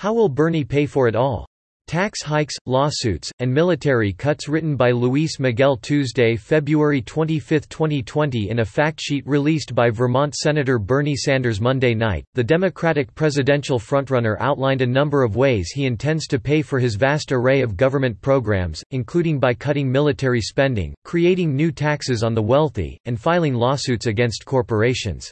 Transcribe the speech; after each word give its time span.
How 0.00 0.14
will 0.14 0.30
Bernie 0.30 0.64
pay 0.64 0.86
for 0.86 1.08
it 1.08 1.14
all? 1.14 1.44
Tax 1.86 2.22
hikes, 2.22 2.54
lawsuits, 2.64 3.30
and 3.38 3.52
military 3.52 4.14
cuts 4.14 4.48
written 4.48 4.74
by 4.74 4.92
Luis 4.92 5.38
Miguel 5.38 5.76
Tuesday, 5.76 6.36
February 6.36 7.02
25, 7.02 7.68
2020 7.68 8.48
in 8.48 8.60
a 8.60 8.64
fact 8.64 8.98
sheet 8.98 9.26
released 9.26 9.74
by 9.74 9.90
Vermont 9.90 10.34
Senator 10.34 10.78
Bernie 10.78 11.16
Sanders 11.16 11.60
Monday 11.60 11.94
night, 11.94 12.24
the 12.32 12.42
Democratic 12.42 13.14
presidential 13.14 13.78
frontrunner 13.78 14.38
outlined 14.40 14.80
a 14.80 14.86
number 14.86 15.22
of 15.22 15.36
ways 15.36 15.68
he 15.68 15.84
intends 15.84 16.26
to 16.28 16.40
pay 16.40 16.62
for 16.62 16.78
his 16.78 16.94
vast 16.94 17.30
array 17.30 17.60
of 17.60 17.76
government 17.76 18.18
programs, 18.22 18.82
including 18.92 19.38
by 19.38 19.52
cutting 19.52 19.92
military 19.92 20.40
spending, 20.40 20.94
creating 21.04 21.54
new 21.54 21.70
taxes 21.70 22.22
on 22.22 22.32
the 22.34 22.40
wealthy, 22.40 22.98
and 23.04 23.20
filing 23.20 23.52
lawsuits 23.52 24.06
against 24.06 24.46
corporations. 24.46 25.30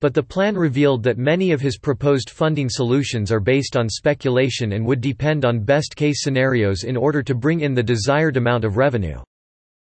But 0.00 0.12
the 0.12 0.22
plan 0.22 0.56
revealed 0.56 1.02
that 1.04 1.16
many 1.16 1.52
of 1.52 1.60
his 1.60 1.78
proposed 1.78 2.28
funding 2.28 2.68
solutions 2.68 3.32
are 3.32 3.40
based 3.40 3.76
on 3.76 3.88
speculation 3.88 4.72
and 4.72 4.84
would 4.84 5.00
depend 5.00 5.46
on 5.46 5.64
best-case 5.64 6.22
scenarios 6.22 6.84
in 6.84 6.98
order 6.98 7.22
to 7.22 7.34
bring 7.34 7.60
in 7.60 7.72
the 7.72 7.82
desired 7.82 8.36
amount 8.36 8.64
of 8.64 8.76
revenue. 8.76 9.18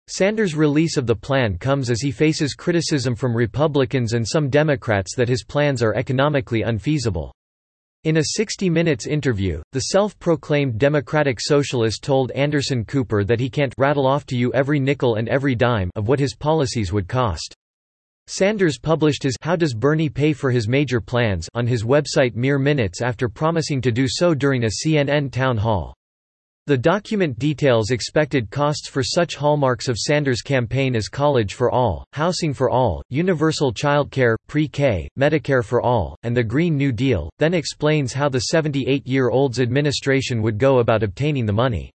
Sanders' 0.07 0.55
release 0.55 0.97
of 0.97 1.09
the 1.09 1.17
plan 1.17 1.59
comes 1.59 1.91
as 1.91 2.01
he 2.01 2.13
faces 2.13 2.55
criticism 2.55 3.17
from 3.17 3.37
Republicans 3.37 4.13
and 4.13 4.25
some 4.27 4.49
Democrats 4.49 5.17
that 5.17 5.29
his 5.29 5.43
plans 5.43 5.83
are 5.83 5.97
economically 5.97 6.63
unfeasible. 6.63 7.33
In 8.05 8.19
a 8.19 8.25
60 8.37 8.71
Minutes 8.71 9.09
interview, 9.09 9.61
the 9.73 9.81
self-proclaimed 9.81 10.79
Democratic 10.79 11.41
Socialist 11.41 12.05
told 12.05 12.31
Anderson 12.31 12.85
Cooper 12.85 13.25
that 13.25 13.41
he 13.41 13.51
can't 13.51 13.75
rattle 13.79 14.07
off 14.07 14.25
to 14.27 14.37
you 14.37 14.53
every 14.53 14.79
nickel 14.79 15.17
and 15.17 15.29
every 15.29 15.57
dime 15.57 15.91
of 15.97 16.07
what 16.07 16.21
his 16.21 16.37
policies 16.37 16.93
would 16.93 17.09
cost. 17.09 17.57
Sanders 18.29 18.77
published 18.77 19.23
his 19.23 19.37
How 19.41 19.55
Does 19.55 19.73
Bernie 19.73 20.09
Pay 20.09 20.33
for 20.33 20.51
His 20.51 20.67
Major 20.67 21.01
Plans 21.01 21.49
on 21.55 21.67
his 21.67 21.85
website 21.85 22.35
mere 22.35 22.59
minutes 22.59 23.01
after 23.01 23.29
promising 23.29 23.81
to 23.83 23.93
do 23.93 24.07
so 24.09 24.35
during 24.35 24.65
a 24.65 24.71
CNN 24.85 25.31
town 25.31 25.57
hall. 25.57 25.95
The 26.67 26.77
document 26.77 27.39
details 27.39 27.93
expected 27.93 28.51
costs 28.51 28.89
for 28.89 29.01
such 29.05 29.37
hallmarks 29.37 29.87
of 29.87 29.97
Sanders' 29.97 30.43
campaign 30.43 30.97
as 30.97 31.07
college 31.07 31.55
for 31.55 31.71
all, 31.71 32.05
housing 32.13 32.53
for 32.53 32.69
all, 32.69 33.01
universal 33.09 33.73
childcare, 33.73 34.35
pre-K, 34.49 35.09
Medicare 35.17 35.65
for 35.65 35.81
all, 35.81 36.17
and 36.25 36.37
the 36.37 36.43
Green 36.43 36.77
New 36.77 36.91
Deal, 36.91 37.31
then 37.39 37.55
explains 37.55 38.13
how 38.13 38.29
the 38.29 38.47
78-year-old's 38.53 39.61
administration 39.61 40.43
would 40.43 40.59
go 40.59 40.81
about 40.81 41.05
obtaining 41.05 41.47
the 41.47 41.53
money. 41.53 41.93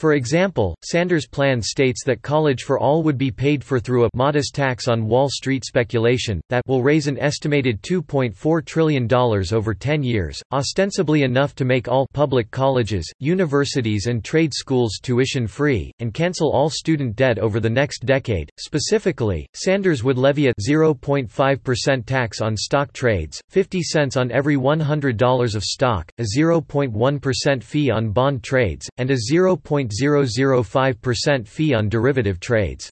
For 0.00 0.14
example, 0.14 0.74
Sanders' 0.82 1.26
plan 1.26 1.60
states 1.60 2.04
that 2.06 2.22
college 2.22 2.62
for 2.62 2.78
all 2.78 3.02
would 3.02 3.18
be 3.18 3.30
paid 3.30 3.62
for 3.62 3.78
through 3.78 4.06
a 4.06 4.10
modest 4.14 4.54
tax 4.54 4.88
on 4.88 5.04
Wall 5.06 5.28
Street 5.28 5.62
speculation, 5.62 6.40
that 6.48 6.62
will 6.66 6.82
raise 6.82 7.06
an 7.06 7.18
estimated 7.18 7.82
$2.4 7.82 8.64
trillion 8.64 9.06
over 9.12 9.74
10 9.74 10.02
years, 10.02 10.40
ostensibly 10.52 11.22
enough 11.22 11.54
to 11.54 11.66
make 11.66 11.86
all 11.86 12.06
public 12.14 12.50
colleges, 12.50 13.12
universities 13.18 14.06
and 14.06 14.24
trade 14.24 14.54
schools 14.54 15.00
tuition-free, 15.02 15.92
and 15.98 16.14
cancel 16.14 16.50
all 16.50 16.70
student 16.70 17.14
debt 17.14 17.38
over 17.38 17.60
the 17.60 17.68
next 17.68 18.06
decade. 18.06 18.48
Specifically, 18.58 19.46
Sanders 19.52 20.02
would 20.02 20.16
levy 20.16 20.46
a 20.46 20.54
0.5% 20.66 22.06
tax 22.06 22.40
on 22.40 22.56
stock 22.56 22.90
trades, 22.94 23.38
50 23.50 23.82
cents 23.82 24.16
on 24.16 24.32
every 24.32 24.56
$100 24.56 25.54
of 25.54 25.62
stock, 25.62 26.10
a 26.16 26.24
0.1% 26.38 27.62
fee 27.62 27.90
on 27.90 28.12
bond 28.12 28.42
trades, 28.42 28.88
and 28.96 29.10
a 29.10 29.16
0. 29.18 29.58
0.005% 29.90 31.46
fee 31.46 31.74
on 31.74 31.88
derivative 31.88 32.40
trades. 32.40 32.90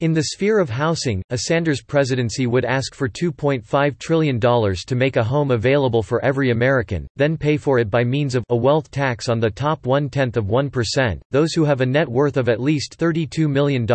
In 0.00 0.12
the 0.12 0.22
sphere 0.22 0.60
of 0.60 0.70
housing, 0.70 1.24
a 1.30 1.38
Sanders 1.38 1.82
presidency 1.82 2.46
would 2.46 2.64
ask 2.64 2.94
for 2.94 3.08
$2.5 3.08 3.98
trillion 3.98 4.38
to 4.38 4.94
make 4.94 5.16
a 5.16 5.24
home 5.24 5.50
available 5.50 6.04
for 6.04 6.24
every 6.24 6.52
American, 6.52 7.08
then 7.16 7.36
pay 7.36 7.56
for 7.56 7.80
it 7.80 7.90
by 7.90 8.04
means 8.04 8.36
of 8.36 8.44
a 8.48 8.56
wealth 8.56 8.92
tax 8.92 9.28
on 9.28 9.40
the 9.40 9.50
top 9.50 9.86
one-tenth 9.86 10.36
of 10.36 10.44
1%, 10.44 11.20
those 11.32 11.52
who 11.52 11.64
have 11.64 11.80
a 11.80 11.86
net 11.86 12.08
worth 12.08 12.36
of 12.36 12.48
at 12.48 12.60
least 12.60 12.96
$32 12.96 13.50
million. 13.50 13.88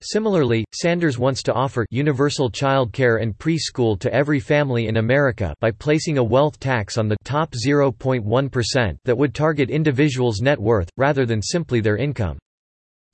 Similarly, 0.00 0.64
Sanders 0.72 1.18
wants 1.18 1.42
to 1.42 1.52
offer 1.52 1.84
universal 1.90 2.48
child 2.48 2.94
care 2.94 3.18
and 3.18 3.36
preschool 3.36 4.00
to 4.00 4.14
every 4.14 4.40
family 4.40 4.86
in 4.86 4.96
America 4.96 5.54
by 5.60 5.72
placing 5.72 6.16
a 6.16 6.24
wealth 6.24 6.58
tax 6.58 6.96
on 6.96 7.06
the 7.06 7.18
top 7.22 7.52
0.1% 7.52 8.96
that 9.04 9.18
would 9.18 9.34
target 9.34 9.68
individuals' 9.68 10.40
net 10.40 10.58
worth, 10.58 10.88
rather 10.96 11.26
than 11.26 11.42
simply 11.42 11.80
their 11.80 11.98
income. 11.98 12.38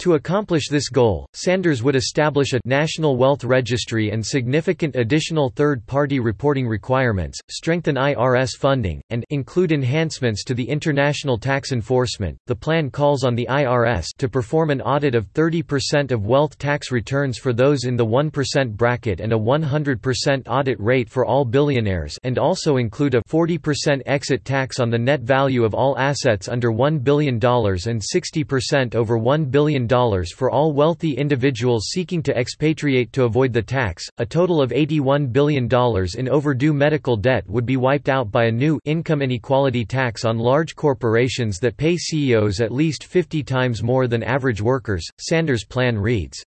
To 0.01 0.13
accomplish 0.13 0.69
this 0.69 0.91
goal, 0.91 1.27
Sanders 1.33 1.83
would 1.83 1.97
establish 1.97 2.53
a 2.53 2.61
National 2.67 3.17
Wealth 3.17 3.45
Registry 3.45 4.11
and 4.11 4.25
significant 4.25 4.95
additional 4.95 5.49
third-party 5.49 6.21
reporting 6.21 6.69
requirements, 6.69 7.39
strengthen 7.49 7.97
IRS 7.97 8.51
funding, 8.59 9.01
and 9.09 9.25
include 9.31 9.73
enhancements 9.73 10.45
to 10.45 10.55
the 10.55 10.69
international 10.69 11.39
tax 11.39 11.73
enforcement. 11.73 12.37
The 12.47 12.55
plan 12.55 12.91
calls 12.91 13.25
on 13.25 13.35
the 13.35 13.47
IRS 13.49 14.09
to 14.19 14.29
perform 14.29 14.69
an 14.71 14.83
audit 14.83 15.15
of 15.15 15.33
30% 15.33 16.13
of 16.13 16.27
wealth 16.27 16.59
tax 16.59 16.93
returns 16.93 17.39
for 17.39 17.55
those 17.55 17.85
in 17.85 17.97
the 17.97 18.07
1% 18.07 18.77
bracket 18.77 19.21
and 19.21 19.33
a 19.33 19.39
100% 19.39 20.43
audit 20.47 20.79
rate 20.79 21.09
for 21.09 21.25
all 21.25 21.47
billionaires 21.47 22.19
and 22.23 22.39
also 22.39 22.77
include 22.77 23.15
a 23.15 23.23
40% 23.31 24.03
exit 24.05 24.45
tax 24.45 24.79
on 24.79 24.91
the 24.91 24.99
net 24.99 25.23
value 25.23 25.65
of 25.65 25.75
all 25.75 25.99
assets 25.99 26.49
under 26.49 26.71
$1 26.71 27.03
billion 27.03 27.37
and 27.37 27.41
60% 27.41 28.95
over 28.95 29.19
$1 29.19 29.51
billion 29.51 29.86
for 30.35 30.51
all 30.51 30.73
wealthy 30.73 31.13
individuals 31.13 31.89
seeking 31.91 32.23
to 32.23 32.37
expatriate 32.37 33.13
to 33.13 33.25
avoid 33.25 33.53
the 33.53 33.63
tax. 33.63 34.05
A 34.19 34.27
total 34.27 34.61
of 34.61 34.71
$81 34.71 35.33
billion 35.33 35.69
in 36.17 36.29
overdue 36.29 36.73
medical 36.73 37.17
debt 37.17 37.49
would 37.49 37.67
be 37.67 37.77
wiped 37.77 38.09
out 38.09 38.31
by 38.31 38.45
a 38.45 38.51
new 38.53 38.79
income 38.85 39.23
inequality 39.23 39.85
tax 39.85 40.25
on 40.25 40.39
large 40.39 40.75
corporations 40.75 41.59
that 41.61 41.77
pay 41.77 41.97
CEOs 41.97 42.61
at 42.61 42.73
least 42.73 43.05
50 43.05 43.43
times 43.43 43.83
more 43.83 44.07
than 44.07 44.23
average 44.23 44.61
workers. 44.61 45.07
Sanders' 45.19 45.65
plan 45.65 45.99
reads 45.99 46.43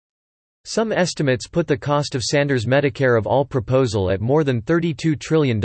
some 0.67 0.93
estimates 0.93 1.47
put 1.47 1.67
the 1.67 1.77
cost 1.77 2.15
of 2.15 2.23
Sanders' 2.23 2.65
Medicare 2.65 3.19
of 3.19 3.27
all 3.27 3.45
proposal 3.45 4.11
at 4.11 4.23
more 4.23 4.45
than 4.45 4.63
$32 4.63 5.21
trillion. 5.21 5.61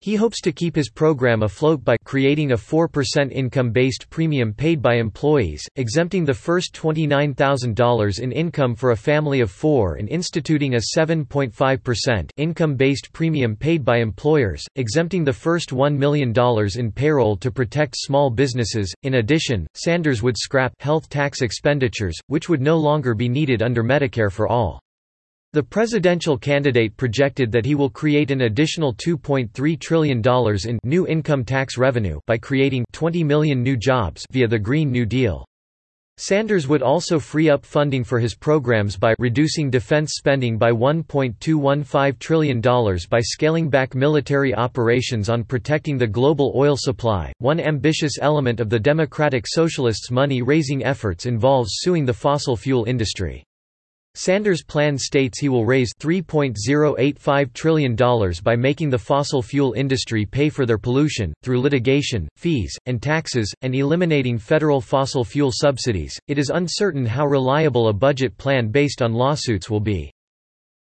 He 0.00 0.14
hopes 0.14 0.40
to 0.42 0.52
keep 0.52 0.76
his 0.76 0.90
program 0.90 1.42
afloat 1.42 1.84
by 1.84 1.96
creating 2.04 2.52
a 2.52 2.56
4% 2.56 3.32
income-based 3.32 4.08
premium 4.10 4.54
paid 4.54 4.80
by 4.80 4.94
employees, 4.94 5.68
exempting 5.74 6.24
the 6.24 6.32
first 6.32 6.72
$29,000 6.72 8.20
in 8.20 8.30
income 8.30 8.76
for 8.76 8.92
a 8.92 8.96
family 8.96 9.40
of 9.40 9.50
four 9.50 9.96
and 9.96 10.08
instituting 10.08 10.76
a 10.76 10.80
7.5% 10.96 12.30
income-based 12.36 13.12
premium 13.12 13.56
paid 13.56 13.84
by 13.84 13.98
employers, 13.98 14.64
exempting 14.76 15.24
the 15.24 15.32
first 15.32 15.70
$1 15.70 15.96
million 15.96 16.32
in 16.76 16.92
payroll 16.92 17.36
to 17.36 17.50
protect 17.50 17.96
small 17.96 18.30
businesses. 18.30 18.94
In 19.02 19.14
addition, 19.14 19.66
Sanders 19.74 20.22
would 20.22 20.38
scrap 20.38 20.74
health 20.78 21.08
tax 21.08 21.42
expenditures, 21.42 22.16
which 22.28 22.48
would 22.48 22.60
no 22.60 22.76
longer 22.76 23.14
be 23.14 23.28
needed 23.28 23.62
under 23.62 23.82
Medicare 23.82 24.30
for 24.30 24.46
All. 24.46 24.80
The 25.54 25.62
presidential 25.62 26.36
candidate 26.36 26.94
projected 26.98 27.50
that 27.52 27.64
he 27.64 27.74
will 27.74 27.88
create 27.88 28.30
an 28.30 28.42
additional 28.42 28.94
$2.3 28.94 29.80
trillion 29.80 30.22
in 30.66 30.78
new 30.84 31.06
income 31.06 31.42
tax 31.42 31.78
revenue 31.78 32.20
by 32.26 32.36
creating 32.36 32.84
20 32.92 33.24
million 33.24 33.62
new 33.62 33.74
jobs 33.74 34.26
via 34.30 34.46
the 34.46 34.58
Green 34.58 34.92
New 34.92 35.06
Deal. 35.06 35.46
Sanders 36.18 36.68
would 36.68 36.82
also 36.82 37.18
free 37.18 37.48
up 37.48 37.64
funding 37.64 38.04
for 38.04 38.18
his 38.18 38.34
programs 38.34 38.98
by 38.98 39.14
reducing 39.18 39.70
defense 39.70 40.14
spending 40.16 40.58
by 40.58 40.70
$1.215 40.70 42.18
trillion 42.18 42.60
by 43.08 43.20
scaling 43.20 43.70
back 43.70 43.94
military 43.94 44.54
operations 44.54 45.30
on 45.30 45.44
protecting 45.44 45.96
the 45.96 46.06
global 46.06 46.52
oil 46.56 46.76
supply. 46.76 47.32
One 47.38 47.58
ambitious 47.58 48.18
element 48.20 48.60
of 48.60 48.68
the 48.68 48.80
Democratic 48.80 49.46
Socialists' 49.46 50.10
money 50.10 50.42
raising 50.42 50.84
efforts 50.84 51.24
involves 51.24 51.76
suing 51.76 52.04
the 52.04 52.12
fossil 52.12 52.54
fuel 52.54 52.84
industry. 52.84 53.44
Sanders' 54.20 54.64
plan 54.64 54.98
states 54.98 55.38
he 55.38 55.48
will 55.48 55.64
raise 55.64 55.94
$3.085 56.00 57.52
trillion 57.52 57.94
by 58.42 58.56
making 58.56 58.90
the 58.90 58.98
fossil 58.98 59.40
fuel 59.40 59.74
industry 59.74 60.26
pay 60.26 60.48
for 60.48 60.66
their 60.66 60.76
pollution, 60.76 61.32
through 61.44 61.60
litigation, 61.60 62.28
fees, 62.34 62.76
and 62.86 63.00
taxes, 63.00 63.54
and 63.62 63.76
eliminating 63.76 64.36
federal 64.36 64.80
fossil 64.80 65.22
fuel 65.22 65.52
subsidies. 65.54 66.18
It 66.26 66.36
is 66.36 66.50
uncertain 66.50 67.06
how 67.06 67.26
reliable 67.26 67.86
a 67.86 67.92
budget 67.92 68.36
plan 68.36 68.72
based 68.72 69.02
on 69.02 69.12
lawsuits 69.12 69.70
will 69.70 69.78
be. 69.78 70.10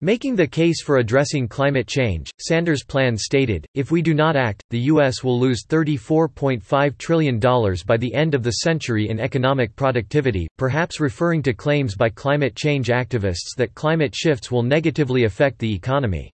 Making 0.03 0.37
the 0.37 0.47
case 0.47 0.83
for 0.83 0.99
addressing 0.99 1.49
climate 1.49 1.87
change, 1.87 2.31
Sanders' 2.39 2.85
plan 2.85 3.17
stated, 3.17 3.65
if 3.73 3.91
we 3.91 4.03
do 4.03 4.13
not 4.13 4.37
act, 4.37 4.63
the 4.69 4.81
U.S. 4.93 5.25
will 5.25 5.41
lose 5.41 5.65
$34.5 5.65 6.99
trillion 6.99 7.39
by 7.41 7.97
the 7.97 8.13
end 8.13 8.35
of 8.35 8.43
the 8.43 8.51
century 8.51 9.09
in 9.09 9.19
economic 9.19 9.75
productivity, 9.75 10.49
perhaps 10.59 11.01
referring 11.01 11.43
to 11.45 11.55
claims 11.55 11.95
by 11.95 12.11
climate 12.11 12.55
change 12.55 12.89
activists 12.89 13.57
that 13.57 13.75
climate 13.75 14.15
shifts 14.15 14.51
will 14.51 14.63
negatively 14.63 15.25
affect 15.25 15.59
the 15.59 15.73
economy. 15.73 16.31